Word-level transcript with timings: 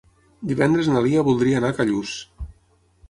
Divendres 0.51 0.89
na 0.93 1.03
Lia 1.07 1.25
voldria 1.29 1.61
anar 1.61 1.71
a 1.75 1.79
Callús. 1.83 2.17